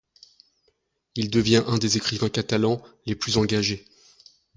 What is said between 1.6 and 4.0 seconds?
un des écrivains catalans les plus engagés.